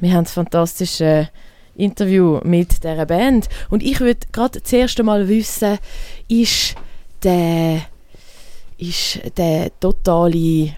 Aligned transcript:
Wir 0.00 0.12
haben 0.12 0.24
das 0.24 0.32
fantastische 0.32 1.28
Interview 1.74 2.40
mit 2.44 2.82
dieser 2.82 3.06
Band. 3.06 3.48
Und 3.70 3.82
ich 3.82 4.00
würde 4.00 4.26
gerade 4.32 4.60
das 4.60 4.72
erste 4.72 5.02
Mal 5.02 5.28
wissen, 5.28 5.78
ist 6.28 6.74
der, 7.22 7.82
ist 8.76 9.20
der 9.36 9.70
totale, 9.80 10.74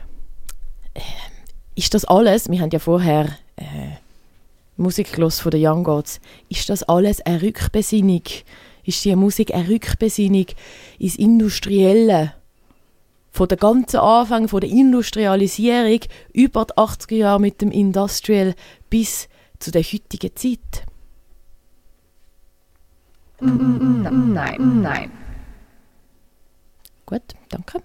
äh, 0.95 1.01
ist 1.75 1.95
das 1.95 2.05
alles, 2.05 2.49
wir 2.51 2.61
haben 2.61 2.71
ja 2.71 2.79
vorher 2.79 3.27
äh, 3.57 3.97
Musik 4.77 5.09
von 5.09 5.51
der 5.51 5.61
Young 5.61 5.85
Gods, 5.85 6.21
ist 6.49 6.69
das 6.69 6.83
alles 6.85 7.21
eine 7.23 7.43
Rückbesinnung? 7.43 8.23
Ist 8.85 9.05
die 9.05 9.15
Musik 9.15 9.55
eine 9.55 9.69
Rückbesinnung 9.69 10.47
ins 10.99 11.17
Industrielle? 11.17 12.33
Von 13.33 13.49
der 13.49 13.59
ganzen 13.59 13.99
Anfang, 13.99 14.49
von 14.49 14.61
der 14.61 14.71
Industrialisierung 14.71 16.01
über 16.33 16.67
die 16.67 16.75
80er 16.75 17.15
Jahre 17.15 17.41
mit 17.41 17.61
dem 17.61 17.71
Industrial 17.71 18.55
bis 18.89 19.29
zu 19.59 19.71
der 19.71 19.83
heutigen 19.83 20.35
Zeit? 20.35 20.85
Nein, 23.41 24.83
nein. 24.83 25.11
Gut, 27.07 27.23
danke. 27.49 27.83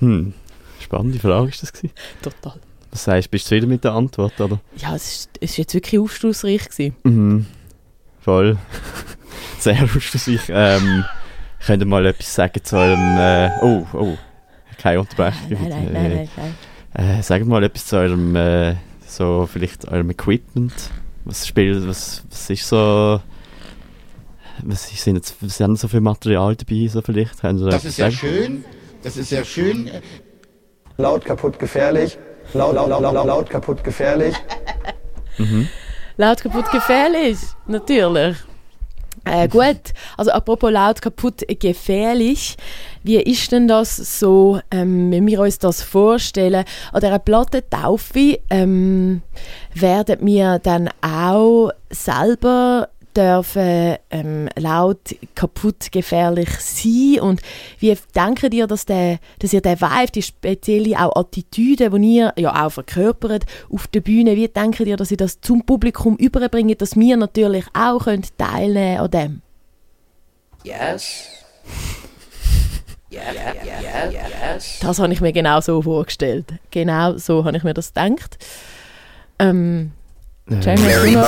Hm, 0.00 0.34
spannende 0.80 1.18
Frage 1.18 1.48
ist 1.48 1.62
das 1.62 1.72
gewesen. 1.72 1.94
Total. 2.22 2.58
Was 2.90 3.06
heißt, 3.06 3.30
bist 3.30 3.46
du 3.46 3.48
zufrieden 3.48 3.70
mit 3.70 3.84
der 3.84 3.92
Antwort, 3.92 4.38
oder? 4.40 4.60
Ja, 4.76 4.94
es 4.94 5.28
war 5.40 5.48
jetzt 5.48 5.74
wirklich 5.74 5.98
aufschlussreich. 5.98 6.68
Gewesen. 6.68 6.96
Mhm. 7.04 7.46
Voll. 8.20 8.58
Sehr 9.58 9.82
aufschlussreich. 9.82 10.42
Ähm, 10.50 11.04
könnt 11.66 11.82
ihr 11.82 11.86
mal 11.86 12.04
etwas 12.06 12.34
sagen 12.34 12.62
zu 12.62 12.76
eurem... 12.76 13.16
Äh, 13.18 13.50
oh, 13.62 13.86
oh. 13.92 14.18
Keine 14.78 15.00
Unterbrechung. 15.00 15.50
Nein, 15.50 15.68
nein, 15.68 15.84
nein, 15.84 15.92
nein, 15.92 16.28
nein, 16.36 16.54
nein. 16.94 17.18
Äh, 17.18 17.22
sagt 17.22 17.46
mal 17.46 17.62
etwas 17.62 17.86
zu 17.86 17.96
eurem... 17.96 18.36
Äh, 18.36 18.76
so 19.06 19.48
vielleicht 19.50 19.88
eurem 19.88 20.10
Equipment. 20.10 20.74
Was 21.24 21.46
spielt... 21.46 21.86
Was, 21.86 22.24
was 22.30 22.50
ist 22.50 22.68
so 22.68 23.20
was 24.64 24.88
sind 24.88 25.16
jetzt 25.16 25.36
was 25.40 25.56
sind 25.56 25.78
so 25.78 25.88
viel 25.88 26.00
Material 26.00 26.54
dabei, 26.54 26.86
so 26.88 27.00
vielleicht? 27.02 27.42
Das 27.42 27.84
ist 27.84 27.96
sehr 27.96 28.10
schön, 28.10 28.64
das 29.02 29.16
ist 29.16 29.30
sehr 29.30 29.44
schön. 29.44 29.90
Laut, 30.98 31.24
kaputt, 31.24 31.58
gefährlich. 31.58 32.18
Laut, 32.54 32.74
laut, 32.74 32.88
laut, 32.88 33.02
laut, 33.02 33.26
laut 33.26 33.50
kaputt, 33.50 33.82
gefährlich. 33.82 34.34
Mhm. 35.38 35.68
Laut, 36.16 36.42
kaputt, 36.42 36.70
gefährlich, 36.70 37.38
natürlich. 37.66 38.36
Äh, 39.24 39.46
gut, 39.48 39.92
also 40.16 40.30
apropos 40.32 40.72
laut, 40.72 41.00
kaputt, 41.00 41.44
gefährlich. 41.60 42.56
Wie 43.04 43.16
ist 43.16 43.52
denn 43.52 43.68
das 43.68 43.96
so, 43.96 44.60
ähm, 44.70 45.10
wenn 45.12 45.26
wir 45.26 45.40
uns 45.40 45.58
das 45.58 45.82
vorstellen? 45.82 46.64
An 46.92 47.00
dieser 47.00 47.18
Platte 47.18 47.68
Taufe 47.68 48.40
ähm, 48.50 49.22
werden 49.74 50.18
wir 50.26 50.58
dann 50.58 50.88
auch 51.02 51.70
selber 51.90 52.88
dürfen 53.16 53.96
ähm, 54.10 54.48
laut, 54.56 55.14
kaputt, 55.34 55.92
gefährlich 55.92 56.50
sein 56.60 57.20
und 57.20 57.40
wie 57.78 57.96
denkt 58.14 58.52
ihr, 58.54 58.66
dass, 58.66 58.86
der, 58.86 59.18
dass 59.38 59.52
ihr 59.52 59.60
den 59.60 59.80
Vibe, 59.80 60.12
die 60.12 60.22
spezielle 60.22 60.98
auch 60.98 61.16
Attitüde, 61.16 61.90
die 61.90 62.16
ihr 62.16 62.32
ja 62.36 62.66
auch 62.66 62.70
verkörpert 62.70 63.44
auf 63.70 63.86
der 63.88 64.00
Bühne, 64.00 64.36
wie 64.36 64.48
denkt 64.48 64.80
ihr, 64.80 64.96
dass 64.96 65.10
ihr 65.10 65.16
das 65.16 65.40
zum 65.40 65.64
Publikum 65.64 66.16
überbringt, 66.16 66.80
dass 66.80 66.96
wir 66.96 67.16
natürlich 67.16 67.64
auch 67.74 68.04
können 68.04 68.24
teilnehmen 68.36 69.00
an 69.00 69.10
dem? 69.10 69.42
Yes. 70.64 71.28
Yeah, 73.12 73.30
yeah, 73.34 74.10
yeah, 74.10 74.54
yes. 74.54 74.78
Das 74.80 74.98
habe 74.98 75.12
ich 75.12 75.20
mir 75.20 75.34
genau 75.34 75.60
so 75.60 75.82
vorgestellt. 75.82 76.46
Genau 76.70 77.18
so 77.18 77.44
habe 77.44 77.54
ich 77.58 77.62
mir 77.62 77.74
das 77.74 77.92
gedacht. 77.92 78.38
Ähm, 79.38 79.92
Jamie, 80.48 80.82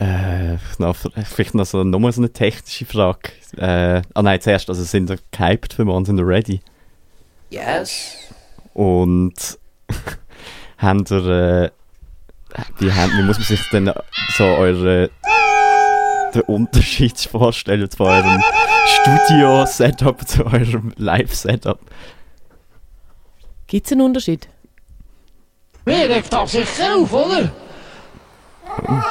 Äh, 0.00 0.56
noch, 0.78 0.96
vielleicht 0.96 1.54
noch 1.54 1.66
so, 1.66 1.84
nochmal 1.84 2.12
so 2.12 2.20
eine 2.20 2.32
technische 2.32 2.84
Frage. 2.84 3.30
Äh, 3.56 4.02
ah 4.14 4.22
nein, 4.22 4.40
zuerst, 4.40 4.68
also 4.68 4.82
sind 4.82 5.08
wir 5.08 5.18
gehypt 5.30 5.74
für 5.74 5.84
morgen, 5.84 6.04
sind 6.04 6.16
wir 6.16 6.26
ready? 6.26 6.60
Yes. 7.50 8.16
Und 8.72 9.34
haben 10.78 11.08
wir, 11.08 11.26
äh, 11.26 11.70
wie, 12.78 12.92
haben, 12.92 13.12
wie 13.18 13.22
muss 13.22 13.38
man 13.38 13.46
sich 13.46 13.60
denn 13.70 13.92
so 14.36 14.44
eure, 14.44 15.10
den 16.34 16.42
Unterschied 16.42 17.18
vorstellen 17.20 17.88
von 17.90 18.06
eurem 18.08 18.42
Studio-Setup 18.86 20.26
zu 20.26 20.44
eurem 20.46 20.92
Live-Setup? 20.96 21.78
Gibt 23.68 23.86
es 23.86 23.92
einen 23.92 24.02
Unterschied? 24.02 24.48
Mir 25.84 26.08
regt 26.08 26.32
das 26.32 26.52
sicher 26.52 26.96
auf, 26.96 27.12
oder? 27.12 27.52
Hm. 28.86 29.04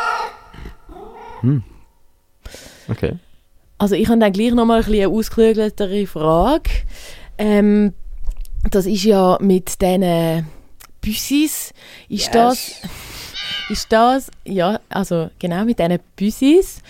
Hm. 1.43 1.63
Okay. 2.87 3.17
Also 3.77 3.95
ich 3.95 4.07
habe 4.07 4.19
dann 4.19 4.33
gleich 4.33 4.53
nochmal 4.53 4.83
ein 4.83 4.93
eine 4.93 5.07
ausgeklügeltere 5.07 6.07
Frage. 6.07 6.69
Ähm, 7.37 7.93
das 8.69 8.85
ist 8.85 9.03
ja 9.03 9.37
mit 9.41 9.81
diesen 9.81 10.47
Büssis, 11.01 11.73
ist 12.07 12.27
yes. 12.27 12.31
das, 12.31 12.81
ist 13.69 13.91
das, 13.91 14.31
ja, 14.45 14.79
also 14.89 15.29
genau 15.37 15.65
mit 15.65 15.79
diesen 15.79 15.99
Büssis, 16.15 16.81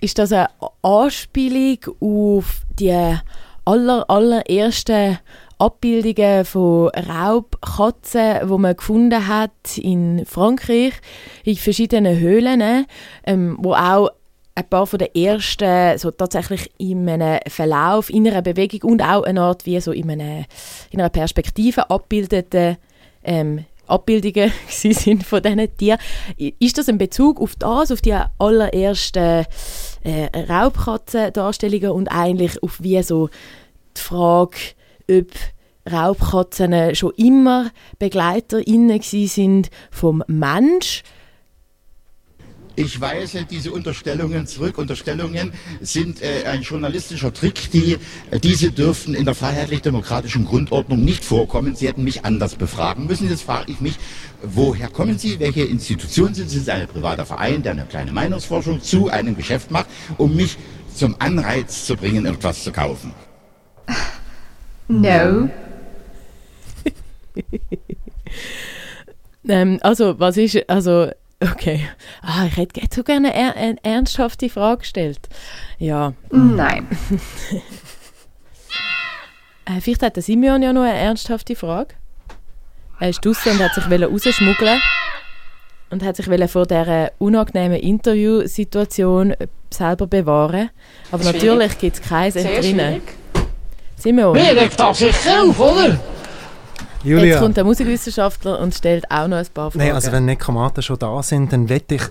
ist 0.00 0.18
das 0.18 0.32
eine 0.32 0.48
Anspielung 0.82 1.78
auf 2.00 2.62
die 2.78 3.16
aller, 3.64 4.08
allerersten 4.08 5.18
Abbildungen 5.58 6.44
von 6.44 6.88
Raubkatzen, 6.88 8.48
die 8.48 8.58
man 8.58 8.76
gefunden 8.76 9.26
hat 9.26 9.78
in 9.78 10.24
Frankreich, 10.26 10.94
in 11.44 11.56
verschiedenen 11.56 12.18
Höhlen, 12.18 12.86
ähm, 13.24 13.56
wo 13.60 13.74
auch 13.74 14.10
ein 14.54 14.68
paar 14.68 14.86
von 14.86 14.98
den 14.98 15.14
ersten 15.14 15.98
so 15.98 16.10
tatsächlich 16.10 16.70
in 16.78 17.08
einem 17.08 17.40
Verlauf, 17.48 18.10
in 18.10 18.26
einer 18.28 18.42
Bewegung 18.42 18.92
und 18.92 19.02
auch 19.02 19.24
eine 19.24 19.40
Art 19.40 19.66
wie 19.66 19.80
so 19.80 19.92
in, 19.92 20.10
einer, 20.10 20.44
in 20.90 21.00
einer 21.00 21.08
Perspektive 21.08 21.90
abbildeten 21.90 22.76
ähm, 23.24 23.64
Abbildungen 23.86 24.52
sind 24.68 25.24
von 25.24 25.42
diesen 25.42 25.76
Tieren. 25.76 25.98
Ist 26.36 26.78
das 26.78 26.88
ein 26.88 26.98
Bezug 26.98 27.40
auf 27.40 27.56
das, 27.56 27.90
auf 27.90 28.00
die 28.00 28.16
allerersten 28.38 29.46
äh, 30.04 30.28
Raubkatzendarstellungen 30.48 31.90
und 31.90 32.08
eigentlich 32.08 32.62
auf 32.62 32.82
wie 32.82 33.02
so 33.02 33.28
die 33.96 34.00
Frage, 34.00 34.56
ob 35.10 35.30
Raubkatzen 35.90 36.94
schon 36.94 37.12
immer 37.16 37.70
BegleiterInnen 37.98 39.00
sind 39.02 39.70
vom 39.90 40.24
Mensch. 40.26 41.02
Ich 42.76 43.00
weise 43.00 43.44
diese 43.48 43.70
Unterstellungen 43.70 44.48
zurück. 44.48 44.78
Unterstellungen 44.78 45.52
sind 45.80 46.20
äh, 46.22 46.44
ein 46.46 46.62
journalistischer 46.62 47.32
Trick. 47.32 47.70
Die, 47.70 47.98
äh, 48.32 48.40
diese 48.40 48.72
dürften 48.72 49.14
in 49.14 49.24
der 49.26 49.36
freiheitlich-demokratischen 49.36 50.44
Grundordnung 50.44 51.04
nicht 51.04 51.24
vorkommen. 51.24 51.76
Sie 51.76 51.86
hätten 51.86 52.02
mich 52.02 52.24
anders 52.24 52.56
befragen 52.56 53.06
müssen. 53.06 53.30
Jetzt 53.30 53.42
frage 53.42 53.70
ich 53.70 53.80
mich, 53.80 53.94
woher 54.42 54.88
kommen 54.88 55.18
Sie? 55.18 55.38
Welche 55.38 55.62
Institution 55.62 56.34
sind 56.34 56.50
Sie? 56.50 56.58
Sie 56.58 56.64
sind 56.64 56.74
ein 56.74 56.88
privater 56.88 57.24
Verein, 57.24 57.62
der 57.62 57.72
eine 57.72 57.84
kleine 57.84 58.10
Meinungsforschung 58.10 58.82
zu 58.82 59.08
einem 59.08 59.36
Geschäft 59.36 59.70
macht, 59.70 59.86
um 60.18 60.34
mich 60.34 60.56
zum 60.92 61.14
Anreiz 61.20 61.86
zu 61.86 61.94
bringen, 61.94 62.26
etwas 62.26 62.64
zu 62.64 62.72
kaufen. 62.72 63.12
No. 64.88 65.48
ähm, 69.48 69.78
also, 69.82 70.18
was 70.18 70.36
ist, 70.36 70.68
also, 70.68 71.10
okay. 71.40 71.88
Ah, 72.22 72.46
ich 72.46 72.56
hätte 72.56 72.94
so 72.94 73.02
gerne 73.02 73.32
eine, 73.32 73.56
eine 73.56 73.76
ernsthafte 73.82 74.48
Frage 74.48 74.78
gestellt. 74.78 75.28
Ja. 75.78 76.12
Nein. 76.30 76.86
äh, 79.64 79.80
vielleicht 79.80 80.02
hat 80.02 80.16
der 80.16 80.22
Simeon 80.22 80.62
ja 80.62 80.72
noch 80.72 80.82
eine 80.82 80.98
ernsthafte 80.98 81.56
Frage. 81.56 81.94
Er 83.00 83.08
ist 83.08 83.24
draußen 83.24 83.52
und 83.52 83.60
hat 83.60 83.74
sich 83.74 83.84
rausschmuggeln 83.84 84.80
und 85.90 86.02
hat 86.02 86.16
sich 86.16 86.50
vor 86.50 86.66
dieser 86.66 87.12
unangenehmen 87.18 87.78
Interviewsituation 87.78 89.34
selber 89.70 90.06
bewahren. 90.06 90.70
Aber 91.10 91.24
natürlich 91.24 91.78
gibt 91.78 91.96
es 91.96 92.02
keins 92.02 92.34
drinnen. 92.34 93.02
Simon. 94.04 94.32
Mir 94.34 94.54
regt 94.54 94.78
das 94.78 94.98
sicher 94.98 95.44
auf, 95.48 95.58
oder? 95.58 95.98
Julia. 97.02 97.24
Jetzt 97.24 97.40
kommt 97.40 97.56
der 97.56 97.64
Musikwissenschaftler 97.64 98.58
und 98.60 98.74
stellt 98.74 99.10
auch 99.10 99.26
noch 99.28 99.38
ein 99.38 99.46
paar 99.46 99.70
Fragen. 99.70 99.82
Nein, 99.82 99.94
also 99.94 100.12
wenn 100.12 100.26
Nekromaten 100.26 100.82
schon 100.82 100.98
da 100.98 101.22
sind, 101.22 101.50
dann 101.54 101.70
wette 101.70 101.94
ich, 101.94 102.02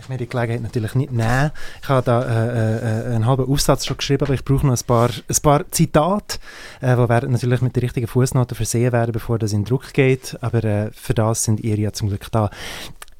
ich 0.00 0.08
mir 0.08 0.16
die 0.16 0.26
Gelegenheit 0.26 0.62
natürlich 0.62 0.94
nicht 0.94 1.12
nehmen. 1.12 1.50
Ich 1.82 1.88
habe 1.90 2.02
da 2.02 2.22
äh, 2.22 3.10
äh, 3.10 3.14
einen 3.14 3.26
halben 3.26 3.46
Aufsatz 3.46 3.84
schon 3.84 3.98
geschrieben, 3.98 4.24
aber 4.24 4.32
ich 4.32 4.42
brauche 4.42 4.66
noch 4.66 4.74
ein 4.74 4.86
paar, 4.86 5.10
ein 5.10 5.36
paar 5.42 5.70
Zitate, 5.70 6.38
äh, 6.80 6.96
die 6.96 7.08
werden 7.10 7.32
natürlich 7.32 7.60
mit 7.60 7.76
der 7.76 7.82
richtigen 7.82 8.06
Fußnote 8.06 8.54
versehen 8.54 8.92
werden, 8.92 9.12
bevor 9.12 9.38
das 9.38 9.52
in 9.52 9.66
Druck 9.66 9.92
geht. 9.92 10.38
Aber 10.40 10.64
äh, 10.64 10.90
für 10.94 11.12
das 11.12 11.44
sind 11.44 11.60
ihr 11.60 11.76
ja 11.76 11.92
zum 11.92 12.08
Glück 12.08 12.26
da. 12.32 12.48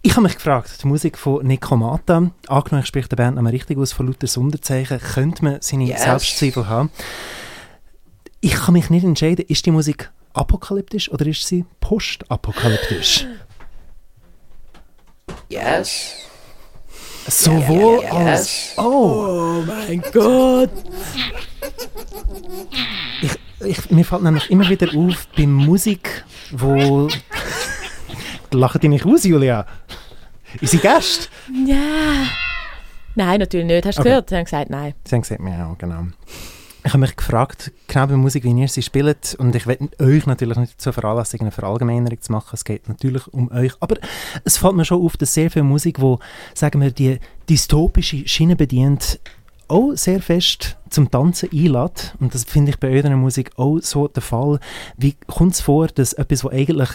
Ich 0.00 0.12
habe 0.12 0.22
mich 0.22 0.36
gefragt, 0.36 0.82
die 0.82 0.86
Musik 0.86 1.18
von 1.18 1.46
Nekomata, 1.46 2.30
angenommen, 2.48 2.80
ich 2.80 2.86
spreche 2.86 3.10
der 3.10 3.16
Band 3.16 3.36
nochmal 3.36 3.52
richtig 3.52 3.76
aus, 3.76 3.92
von 3.92 4.06
lauter 4.06 4.26
Sonderzeichen, 4.26 4.98
könnte 4.98 5.44
man 5.44 5.56
seine 5.60 5.84
yes. 5.84 6.04
Selbstzweifel 6.04 6.68
haben? 6.68 6.90
Ich 8.42 8.52
kann 8.54 8.74
mich 8.74 8.90
nicht 8.90 9.04
entscheiden, 9.04 9.44
ist 9.48 9.64
die 9.64 9.70
Musik 9.70 10.10
apokalyptisch 10.34 11.10
oder 11.10 11.26
ist 11.26 11.46
sie 11.46 11.64
postapokalyptisch? 11.80 13.24
Sowohl 17.28 18.04
als. 18.06 18.74
Oh! 18.76 19.62
Mein 19.66 20.02
Gott! 20.12 20.70
Ich, 23.22 23.32
ich, 23.64 23.90
mir 23.90 24.04
fällt 24.04 24.22
nämlich 24.22 24.50
immer 24.50 24.68
wieder 24.68 24.88
auf 24.96 25.28
bei 25.36 25.46
Musik, 25.46 26.24
wo. 26.50 27.08
Lachen 28.50 28.80
die 28.80 28.88
mich 28.88 29.04
aus, 29.06 29.24
Julia? 29.24 29.66
Ist 30.60 30.72
sie 30.72 30.78
Gast? 30.78 31.30
Ja. 31.64 32.26
Nein, 33.14 33.40
natürlich 33.40 33.66
nicht. 33.66 33.86
Hast 33.86 33.96
du 33.98 34.00
Okay. 34.00 34.08
gehört? 34.10 34.28
Sie 34.28 34.36
haben 34.36 34.44
gesagt, 34.44 34.70
nein. 34.70 34.94
Sie 35.04 35.14
haben 35.14 35.22
gesagt, 35.22 35.40
ja, 35.42 35.74
genau. 35.78 36.06
Ich 36.84 36.92
habe 36.92 36.98
mich 36.98 37.14
gefragt, 37.14 37.70
genau 37.86 38.08
bei 38.08 38.16
Musik, 38.16 38.42
wie 38.42 38.60
ihr 38.60 38.66
sie 38.66 38.82
spielt. 38.82 39.36
Und 39.38 39.54
ich 39.54 39.68
will 39.68 39.78
euch 40.00 40.26
natürlich 40.26 40.58
nicht 40.58 40.74
dazu 40.74 40.92
veranlassen, 40.92 41.40
eine 41.40 41.52
Verallgemeinerung 41.52 42.20
zu 42.20 42.32
machen. 42.32 42.50
Es 42.54 42.64
geht 42.64 42.88
natürlich 42.88 43.28
um 43.28 43.52
euch. 43.52 43.72
Aber 43.78 43.96
es 44.44 44.56
fällt 44.56 44.74
mir 44.74 44.84
schon 44.84 45.00
auf, 45.00 45.16
dass 45.16 45.32
sehr 45.32 45.50
viel 45.50 45.62
Musik, 45.62 46.00
wo, 46.00 46.18
sagen 46.54 46.80
wir, 46.80 46.90
die 46.90 47.20
dystopische 47.48 48.26
Schiene 48.26 48.56
bedient, 48.56 49.20
auch 49.72 49.92
sehr 49.94 50.20
fest 50.20 50.76
zum 50.90 51.10
Tanzen 51.10 51.48
einlädt. 51.52 52.14
Und 52.20 52.34
das 52.34 52.44
finde 52.44 52.70
ich 52.70 52.78
bei 52.78 52.90
eurer 52.90 53.16
Musik 53.16 53.50
auch 53.56 53.78
so 53.80 54.08
der 54.08 54.22
Fall. 54.22 54.60
Wie 54.98 55.14
kommt 55.26 55.54
es 55.54 55.62
vor, 55.62 55.86
dass 55.86 56.12
etwas, 56.12 56.44
was 56.44 56.52
eigentlich 56.52 56.90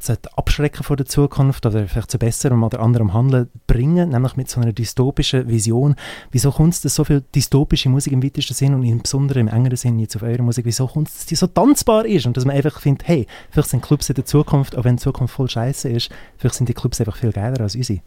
sollte 0.00 0.36
abschrecken 0.36 0.82
vor 0.82 0.96
der 0.96 1.06
Zukunft 1.06 1.64
oder 1.64 1.86
vielleicht 1.86 2.10
zu 2.10 2.18
besserem 2.18 2.64
oder 2.64 2.80
anderem 2.80 3.14
Handeln 3.14 3.48
bringen, 3.68 4.10
nämlich 4.10 4.36
mit 4.36 4.50
so 4.50 4.60
einer 4.60 4.72
dystopischen 4.72 5.48
Vision, 5.48 5.94
wieso 6.32 6.50
kommt 6.50 6.74
es, 6.74 6.80
dass 6.80 6.96
so 6.96 7.04
viel 7.04 7.22
dystopische 7.34 7.88
Musik 7.88 8.12
im 8.12 8.22
weitesten 8.22 8.54
Sinn 8.54 8.74
und 8.74 8.82
im 8.82 9.00
besonderen 9.00 9.46
im 9.46 9.48
engeren 9.48 9.76
Sinn 9.76 9.98
jetzt 10.00 10.16
auf 10.16 10.22
eure 10.22 10.42
Musik, 10.42 10.64
wieso 10.64 10.88
kommt 10.88 11.08
es, 11.08 11.14
dass 11.14 11.26
die 11.26 11.36
so 11.36 11.46
tanzbar 11.46 12.04
ist 12.06 12.26
und 12.26 12.36
dass 12.36 12.44
man 12.44 12.56
einfach 12.56 12.80
findet, 12.80 13.06
hey, 13.06 13.26
vielleicht 13.50 13.70
sind 13.70 13.82
Clubs 13.82 14.08
in 14.08 14.16
der 14.16 14.24
Zukunft, 14.24 14.76
auch 14.76 14.84
wenn 14.84 14.96
die 14.96 15.02
Zukunft 15.02 15.34
voll 15.34 15.48
scheiße 15.48 15.88
ist, 15.88 16.10
vielleicht 16.38 16.56
sind 16.56 16.68
die 16.68 16.74
Clubs 16.74 17.00
einfach 17.00 17.16
viel 17.16 17.32
geiler 17.32 17.60
als 17.60 17.76
unsere. 17.76 18.00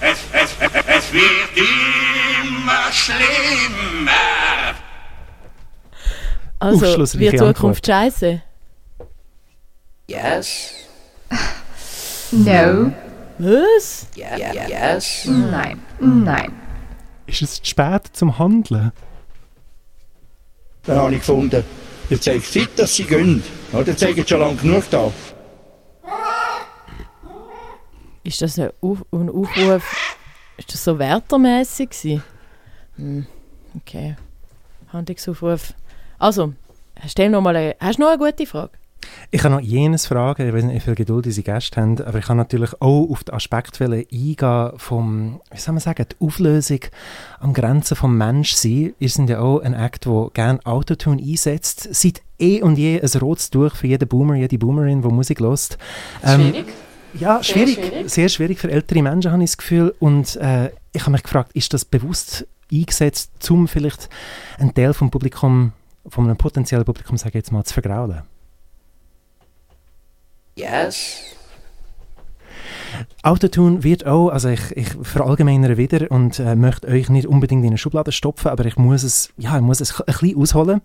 Es, 0.00 0.18
es, 0.32 0.47
es 1.08 1.12
wird 1.12 1.56
immer 1.56 2.92
schlimmer. 2.92 4.12
Also, 6.58 6.80
wird 7.18 7.38
Zukunft 7.38 7.86
scheiße? 7.86 8.42
No. 12.32 12.92
Was? 13.38 14.06
Nein. 15.26 15.80
Nein. 16.00 16.52
Ist 17.26 17.42
es 17.42 17.62
zu 17.62 17.66
spät 17.70 18.08
zum 18.12 18.38
Handeln? 18.38 18.92
Dann 20.84 20.98
habe 20.98 21.12
ich 21.12 21.20
gefunden, 21.20 21.62
jetzt 22.08 22.24
zeigt 22.24 22.46
Zeit, 22.46 22.70
dass 22.76 22.96
sie 22.96 23.04
gehen. 23.04 23.42
Dann 23.72 23.96
zeigen 23.96 24.26
schon 24.26 24.40
lange 24.40 24.56
genug 24.56 24.84
da. 24.90 25.12
Ist 28.24 28.42
das 28.42 28.58
ein, 28.58 28.70
Auf 28.80 29.04
ein 29.12 29.30
Aufruf? 29.30 30.07
Ist 30.58 30.74
das 30.74 30.84
so 30.84 30.98
wärtermäßig 30.98 31.90
gewesen? 31.90 32.22
Hm, 32.96 33.26
okay. 33.76 34.16
Handlungsaufruf. 34.92 35.72
Also, 36.18 36.52
stell 37.06 37.30
noch 37.30 37.40
mal 37.40 37.56
eine, 37.56 37.76
hast 37.78 37.98
du 37.98 38.02
noch 38.02 38.08
eine 38.08 38.18
gute 38.18 38.44
Frage? 38.44 38.72
Ich 39.30 39.40
kann 39.40 39.52
noch 39.52 39.60
jenes 39.60 40.06
fragen, 40.06 40.48
ich 40.48 40.52
weiß 40.52 40.64
nicht, 40.64 40.74
wie 40.74 40.80
viel 40.80 40.94
Geduld 40.96 41.26
unsere 41.26 41.44
Gäste 41.44 41.80
haben, 41.80 42.00
aber 42.02 42.18
ich 42.18 42.26
kann 42.26 42.36
natürlich 42.36 42.72
auch 42.80 43.08
auf 43.08 43.22
den 43.22 43.34
Aspekt 43.34 43.78
wollen 43.78 44.04
eingehen 44.10 44.72
vom, 44.76 45.40
wie 45.52 45.58
soll 45.58 45.74
man 45.74 45.80
sagen, 45.80 46.06
die 46.10 46.24
Auflösung 46.26 46.80
am 47.38 47.52
Grenzen 47.52 47.96
vom 47.96 48.18
Menschsein. 48.18 48.94
Ihr 48.98 49.08
seid 49.08 49.30
ja 49.30 49.38
auch 49.38 49.60
ein 49.60 49.74
Act, 49.74 50.06
der 50.06 50.30
gerne 50.34 50.58
Autotune 50.64 51.22
einsetzt. 51.22 51.88
Seit 51.92 52.22
eh 52.40 52.62
und 52.62 52.76
je 52.76 53.00
ein 53.00 53.20
rotes 53.20 53.50
Tuch 53.50 53.76
für 53.76 53.86
jeden 53.86 54.08
Boomer, 54.08 54.34
jede 54.34 54.58
Boomerin, 54.58 55.02
die 55.02 55.08
Musik 55.08 55.40
hört. 55.40 55.78
Ähm, 56.24 56.50
Schwierig. 56.50 56.66
Ja, 57.14 57.42
schwierig. 57.42 58.10
Sehr 58.10 58.28
schwierig 58.28 58.58
für 58.58 58.70
ältere 58.70 59.02
Menschen, 59.02 59.32
habe 59.32 59.42
ich 59.42 59.50
das 59.50 59.56
Gefühl. 59.56 59.94
Und 59.98 60.36
äh, 60.36 60.70
ich 60.92 61.02
habe 61.02 61.12
mich 61.12 61.22
gefragt, 61.22 61.52
ist 61.54 61.72
das 61.72 61.84
bewusst 61.84 62.46
eingesetzt, 62.72 63.50
um 63.50 63.68
vielleicht 63.68 64.08
einen 64.58 64.74
Teil 64.74 64.94
vom 64.94 65.10
Publikum, 65.10 65.72
von 66.06 66.24
einem 66.24 66.36
potenziellen 66.36 66.84
Publikum, 66.84 67.16
sage 67.16 67.30
ich 67.30 67.34
jetzt 67.36 67.52
mal, 67.52 67.64
zu 67.64 67.74
vergraulen? 67.74 68.22
Autotune 73.22 73.82
wird 73.82 74.06
auch, 74.06 74.30
also 74.30 74.48
ich, 74.48 74.76
ich 74.76 74.88
verallgemeinere 75.02 75.76
wieder 75.76 76.10
und 76.10 76.38
äh, 76.38 76.56
möchte 76.56 76.88
euch 76.88 77.08
nicht 77.08 77.26
unbedingt 77.26 77.62
in 77.62 77.70
eine 77.70 77.78
Schublade 77.78 78.12
stopfen, 78.12 78.48
aber 78.48 78.64
ich 78.64 78.76
muss 78.76 79.02
es, 79.02 79.30
ja, 79.36 79.56
ich 79.56 79.62
muss 79.62 79.80
es 79.80 80.00
ein 80.00 80.04
bisschen 80.06 80.36
ausholen. 80.36 80.80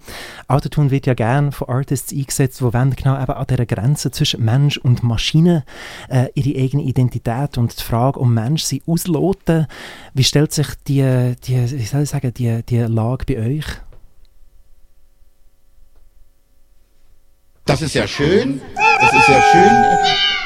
Autotune 0.48 0.92
wird 0.92 1.06
ja 1.06 1.14
gern 1.14 1.52
von 1.52 1.70
Artists 1.70 2.14
eingesetzt, 2.14 2.62
die 2.62 2.96
genau 2.96 3.22
eben 3.22 3.32
an 3.32 3.46
dieser 3.50 3.66
Grenze 3.66 4.12
zwischen 4.12 4.44
Mensch 4.44 4.78
und 4.78 5.04
Maschine 5.04 5.64
äh, 6.10 6.28
ihre 6.36 6.60
eigene 6.62 6.84
Identität 6.84 7.58
und 7.58 7.78
die 7.78 7.84
Frage 7.84 8.20
um 8.20 8.34
Menschsein 8.34 8.82
ausloten. 8.86 9.68
Wie 10.14 10.24
stellt 10.24 10.54
sich 10.54 10.68
die, 10.88 11.36
die 11.44 11.72
wie 11.72 11.86
soll 11.86 12.04
ich 12.04 12.10
sagen, 12.10 12.34
die, 12.34 12.64
die 12.64 12.80
Lage 12.80 13.26
bei 13.26 13.38
euch? 13.40 13.66
Das 17.66 17.82
ist 17.82 17.94
ja 17.94 18.08
schön. 18.08 18.62
Das 18.76 19.14
ist 19.14 19.28
ja 19.28 19.42
schön. 19.52 20.43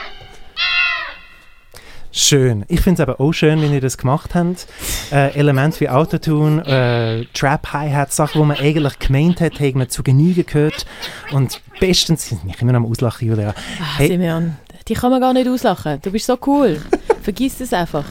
Schön. 2.20 2.66
Ich 2.68 2.82
finde 2.82 3.04
es 3.04 3.08
aber 3.08 3.22
auch 3.22 3.32
schön, 3.32 3.62
wenn 3.62 3.72
ihr 3.72 3.80
das 3.80 3.96
gemacht 4.00 4.34
habt. 4.34 4.66
Äh, 5.12 5.38
Elemente 5.38 5.80
wie 5.82 5.90
Autotune, 5.90 6.66
äh, 6.66 7.26
Trap, 7.38 7.74
Hi-Hat, 7.74 8.12
Sachen, 8.12 8.42
die 8.42 8.48
man 8.48 8.58
eigentlich 8.58 8.98
gemeint 8.98 9.40
hat, 9.40 9.60
haben 9.60 9.78
wir 9.78 9.88
zu 9.88 10.02
Genüge 10.02 10.44
gehört. 10.44 10.88
Und 11.32 11.62
bestens, 11.80 12.32
ich 12.32 12.40
bin 12.40 12.52
immer 12.58 12.72
noch 12.72 12.80
am 12.80 12.92
Auslachen, 12.92 13.28
Julia. 13.28 13.50
Ah, 13.80 13.98
Hey. 13.98 14.08
Simeon, 14.08 14.56
die 14.88 14.96
kann 14.96 15.12
man 15.12 15.22
gar 15.22 15.32
nicht 15.32 15.48
auslachen. 15.48 16.00
Du 16.02 16.12
bist 16.12 16.26
so 16.26 16.40
cool. 16.48 16.82
Vergiss 17.22 17.60
es 17.62 17.72
einfach. 17.72 18.06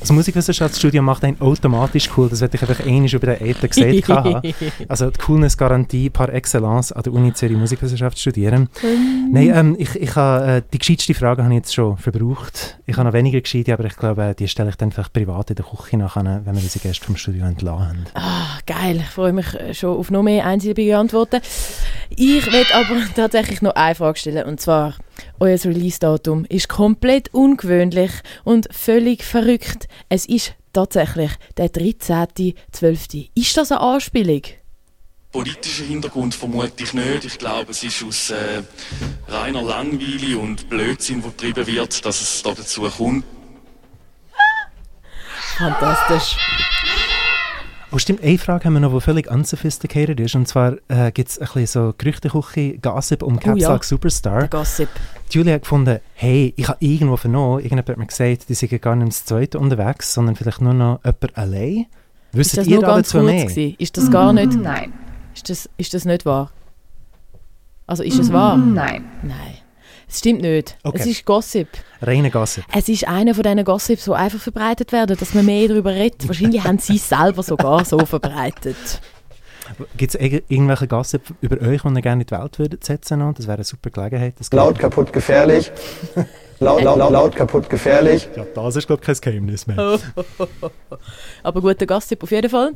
Das 0.00 0.10
Musikwissenschaftsstudium 0.10 1.04
macht 1.04 1.24
einen 1.24 1.40
automatisch 1.40 2.10
cool. 2.16 2.28
Das 2.28 2.40
werde 2.40 2.56
ich 2.56 2.62
einfach 2.62 2.84
einmal 2.84 3.08
über 3.08 3.26
den 3.26 3.46
Äther 3.46 3.68
gesagt 3.68 4.08
haben. 4.08 4.52
Also 4.88 5.10
die 5.10 5.18
Coolness-Garantie 5.18 6.10
par 6.10 6.32
excellence 6.32 6.92
an 6.92 7.02
der 7.02 7.12
Uni 7.12 7.32
Zürich 7.32 7.56
Musikwissenschaft 7.56 8.18
studieren. 8.18 8.68
Nein, 9.30 9.52
ähm, 9.54 9.76
ich, 9.78 9.94
ich 9.96 10.14
habe, 10.16 10.46
äh, 10.46 10.62
die 10.72 10.78
gescheiteste 10.78 11.14
Frage 11.14 11.42
habe 11.42 11.52
ich 11.54 11.58
jetzt 11.58 11.74
schon 11.74 11.96
verbraucht. 11.96 12.78
Ich 12.86 12.96
habe 12.96 13.06
noch 13.06 13.14
weniger 13.14 13.40
gescheite, 13.40 13.72
aber 13.72 13.84
ich 13.84 13.96
glaube, 13.96 14.34
die 14.38 14.48
stelle 14.48 14.70
ich 14.70 14.76
dann 14.76 14.92
vielleicht 14.92 15.12
privat 15.12 15.50
in 15.50 15.56
der 15.56 15.64
Küche 15.64 15.96
nachher, 15.96 16.24
wenn 16.24 16.54
wir 16.54 16.62
unsere 16.62 16.80
Gäste 16.80 17.04
vom 17.04 17.16
Studio 17.16 17.46
entlassen 17.46 17.88
haben. 17.88 18.04
Ah, 18.14 18.58
geil. 18.66 18.96
Ich 19.00 19.10
freue 19.10 19.32
mich 19.32 19.54
äh, 19.54 19.74
schon 19.74 19.96
auf 19.96 20.10
noch 20.10 20.22
mehr 20.22 20.46
einsilbige 20.46 20.96
Antworten. 20.96 21.40
Ich 22.10 22.46
werde 22.52 22.74
aber 22.74 23.00
tatsächlich 23.14 23.62
noch 23.62 23.74
eine 23.74 23.94
Frage 23.94 24.18
stellen. 24.18 24.46
Und 24.46 24.60
zwar, 24.60 24.94
euer 25.40 25.58
Release-Datum 25.58 26.44
ist 26.46 26.68
komplett 26.68 27.32
ungewöhnlich 27.34 28.10
und 28.44 28.68
völlig 28.72 29.24
verrückt. 29.24 29.88
Es 30.08 30.26
ist 30.26 30.54
tatsächlich 30.72 31.30
der 31.56 31.66
13.12. 31.66 33.30
Ist 33.34 33.56
das 33.56 33.72
eine 33.72 33.80
Anspielung? 33.80 34.42
Politischen 35.32 35.86
Hintergrund 35.86 36.34
vermute 36.34 36.82
ich 36.82 36.94
nicht. 36.94 37.24
Ich 37.24 37.38
glaube, 37.38 37.72
es 37.72 37.82
ist 37.82 38.02
aus 38.02 38.30
äh, 38.30 38.62
reiner 39.28 39.62
Langweile 39.62 40.38
und 40.38 40.68
Blödsinn, 40.68 41.20
der 41.20 41.28
betrieben 41.28 41.66
wird, 41.66 42.04
dass 42.04 42.20
es 42.20 42.42
da 42.42 42.54
dazu 42.54 42.82
kommt. 42.82 43.24
Fantastisch. 45.58 46.36
Oh 47.92 47.98
stimmt, 47.98 48.22
eine 48.22 48.36
Frage 48.36 48.64
haben 48.64 48.74
wir 48.74 48.80
noch, 48.80 48.92
die 48.92 49.00
völlig 49.00 49.30
unsophisticated 49.30 50.18
ist. 50.18 50.34
Und 50.34 50.48
zwar 50.48 50.76
äh, 50.88 51.12
gibt 51.12 51.28
es 51.28 51.38
ein 51.38 51.46
bisschen 51.46 51.66
so 51.66 51.94
Gerüchteküche, 51.96 52.78
Gossip 52.78 53.22
um 53.22 53.38
Caps 53.38 53.62
ja. 53.62 53.72
Lock 53.72 53.84
Superstar. 53.84 54.40
Der 54.40 54.48
Gossip. 54.48 54.88
Die 55.30 55.38
Julia 55.38 55.54
hat 55.54 55.62
gefunden, 55.62 56.00
hey, 56.14 56.52
ich 56.56 56.68
habe 56.68 56.78
irgendwo 56.80 57.16
vernommen, 57.16 57.60
irgendjemand 57.60 57.88
hat 57.88 57.96
mir 57.98 58.06
gesagt, 58.06 58.48
die 58.48 58.54
sind 58.54 58.82
gar 58.82 58.96
nicht 58.96 59.08
das 59.08 59.24
Zweite 59.24 59.58
unterwegs, 59.58 60.12
sondern 60.12 60.34
vielleicht 60.34 60.60
nur 60.60 60.74
noch 60.74 61.00
jemand 61.04 61.38
allein. 61.38 61.86
Wisst 62.32 62.56
das 62.56 62.66
ihr 62.66 62.74
nur 62.74 62.82
da 62.82 62.94
ganz 62.96 63.08
dazu 63.08 63.18
kurz 63.18 63.32
mehr? 63.32 63.46
gewesen? 63.46 63.76
Ist 63.78 63.96
das 63.96 64.10
gar 64.10 64.32
nicht... 64.32 64.52
Nein. 64.54 64.92
Ist 65.34 65.48
das, 65.48 65.68
ist 65.76 65.94
das 65.94 66.04
nicht 66.04 66.26
wahr? 66.26 66.50
Also 67.86 68.02
ist 68.02 68.18
es 68.18 68.32
wahr? 68.32 68.56
Nein. 68.56 69.04
Nein. 69.22 69.58
Es 70.08 70.18
stimmt 70.18 70.42
nicht. 70.42 70.76
Okay. 70.84 70.98
Es 71.00 71.06
ist 71.06 71.24
Gossip. 71.24 71.68
Reine 72.00 72.30
Gossip. 72.30 72.64
Es 72.72 72.88
ist 72.88 73.08
einer 73.08 73.34
von 73.34 73.42
diesen 73.42 73.64
Gossips, 73.64 74.04
die 74.04 74.12
einfach 74.12 74.38
verbreitet 74.38 74.92
werden, 74.92 75.16
dass 75.16 75.34
man 75.34 75.44
mehr 75.44 75.68
darüber 75.68 75.92
redet. 75.92 76.28
Wahrscheinlich 76.28 76.62
haben 76.62 76.78
sie 76.78 76.96
es 76.96 77.08
selber 77.08 77.42
sogar 77.42 77.84
so 77.84 77.98
verbreitet. 77.98 79.00
Gibt 79.96 80.14
es 80.14 80.20
irgendwelche 80.20 80.86
Gossip 80.86 81.22
über 81.40 81.60
euch, 81.60 81.82
die 81.82 81.88
ihr 81.88 82.00
gerne 82.00 82.22
in 82.22 82.26
die 82.26 82.34
Welt 82.34 82.58
würdet 82.58 82.84
setzen 82.84 83.20
würdet? 83.20 83.40
Das 83.40 83.46
wäre 83.48 83.56
eine 83.56 83.64
super 83.64 83.90
Gelegenheit. 83.90 84.34
Das 84.38 84.52
Laut, 84.52 84.78
kaputt, 84.78 85.12
gefährlich. 85.12 85.72
Laut, 86.60 86.82
laut, 86.82 86.98
laut, 86.98 87.10
laut, 87.10 87.36
kaputt, 87.36 87.68
gefährlich. 87.68 88.28
Ja, 88.36 88.46
das 88.54 88.76
ist, 88.76 88.86
glaube 88.86 89.02
ich, 89.02 89.06
kein 89.06 89.16
Geheimnis 89.20 89.66
mehr. 89.66 89.98
Aber 91.42 91.60
guter 91.60 91.84
Gossip 91.84 92.22
auf 92.22 92.30
jeden 92.30 92.48
Fall. 92.48 92.72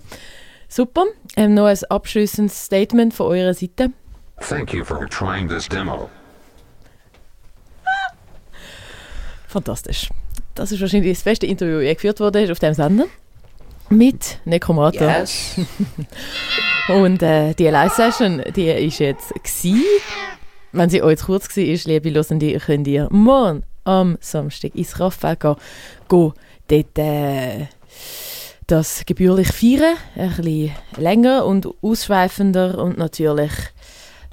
Super. 0.69 1.05
Ähm, 1.37 1.55
noch 1.55 1.67
ein 1.67 1.79
abschließendes 1.89 2.67
Statement 2.67 3.15
von 3.15 3.29
eurer 3.29 3.55
Seite. 3.55 3.91
Thank 4.41 4.75
you 4.75 4.85
for 4.85 5.07
trying 5.09 5.49
this 5.49 5.69
demo. 5.69 6.11
Fantastisch. 9.51 10.09
Das 10.55 10.71
ist 10.71 10.81
wahrscheinlich 10.81 11.17
das 11.17 11.25
beste 11.25 11.45
Interview, 11.45 11.79
das 11.79 11.85
je 11.85 11.95
geführt 11.95 12.21
wurde 12.21 12.53
auf 12.53 12.61
diesem 12.61 12.75
Sender. 12.75 13.07
Mit 13.89 14.39
Necromator. 14.45 15.09
Yes. 15.09 15.57
Und 16.89 17.21
äh, 17.23 17.53
die 17.55 17.67
Live-Session, 17.67 18.43
die 18.55 18.69
war 18.69 18.77
jetzt 18.77 19.35
gewesen. 19.35 19.83
Wenn 20.71 20.89
sie 20.89 21.03
euch 21.03 21.19
kurz 21.19 21.49
war, 21.57 21.65
liebe 21.65 22.11
Losende, 22.11 22.57
könnt 22.61 22.87
ihr 22.87 23.09
morgen 23.11 23.65
am 23.83 24.19
Samstag 24.21 24.77
ins 24.77 25.01
Raphael 25.01 25.35
gehen. 25.35 25.57
gehen. 26.09 26.33
Dort 26.69 26.99
äh, 26.99 27.67
das 28.69 29.03
gebührlich 29.05 29.49
feiern. 29.49 29.97
Ein 30.15 30.37
bisschen 30.37 30.71
länger 30.97 31.45
und 31.45 31.69
ausschweifender 31.83 32.79
und 32.79 32.99
natürlich 32.99 33.51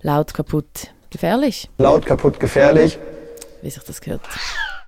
laut 0.04 0.36
kaputt 0.36 0.92
gefährlich. 1.10 1.72
Laut 1.80 2.06
kaputt 2.06 2.40
gefährlich. 2.40 3.00
Wie 3.64 3.72
sich 3.72 3.82
das 3.82 4.00
gehört. 4.00 4.22